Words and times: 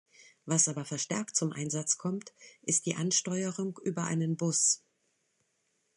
Was 0.47 0.67
aber 0.67 0.83
verstärkt 0.83 1.35
zum 1.35 1.51
Einsatz 1.51 1.99
kommt, 1.99 2.33
ist 2.63 2.87
die 2.87 2.95
Ansteuerung 2.95 3.77
über 3.83 4.03
einen 4.05 4.35
Bus. 4.35 4.81